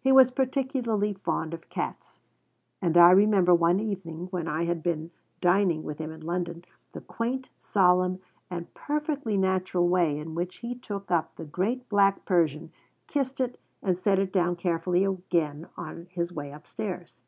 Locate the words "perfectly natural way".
8.72-10.18